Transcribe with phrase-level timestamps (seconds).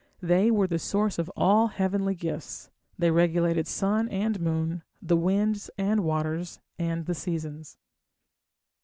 [0.23, 5.69] They were the source of all heavenly gifts: they regulated sun and moon, the winds
[5.77, 7.77] and waters, and the seasons.